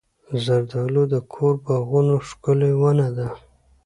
زردالو 0.43 1.03
د 1.13 1.15
کور 1.33 1.53
باغونو 1.65 2.15
ښکلې 2.27 2.71
ونه 2.81 3.07
ده. 3.17 3.27